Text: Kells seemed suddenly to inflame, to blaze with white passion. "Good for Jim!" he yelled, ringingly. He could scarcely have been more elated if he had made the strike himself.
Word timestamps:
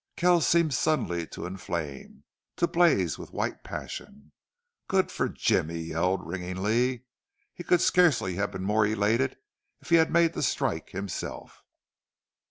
Kells 0.15 0.47
seemed 0.47 0.73
suddenly 0.73 1.27
to 1.27 1.45
inflame, 1.45 2.23
to 2.55 2.65
blaze 2.65 3.19
with 3.19 3.29
white 3.33 3.63
passion. 3.63 4.31
"Good 4.87 5.11
for 5.11 5.29
Jim!" 5.29 5.69
he 5.69 5.77
yelled, 5.91 6.25
ringingly. 6.25 7.05
He 7.53 7.63
could 7.63 7.81
scarcely 7.81 8.33
have 8.33 8.49
been 8.51 8.63
more 8.63 8.83
elated 8.87 9.37
if 9.79 9.89
he 9.91 9.97
had 9.97 10.09
made 10.09 10.33
the 10.33 10.41
strike 10.41 10.89
himself. 10.89 11.61